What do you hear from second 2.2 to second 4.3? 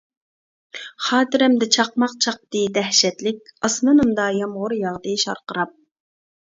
چاقتى دەھشەتلىك، ئاسمىنىمدا